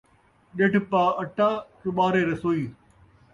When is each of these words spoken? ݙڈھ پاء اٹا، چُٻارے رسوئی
ݙڈھ 0.57 0.77
پاء 0.89 1.09
اٹا، 1.21 1.49
چُٻارے 1.81 2.21
رسوئی 2.29 2.65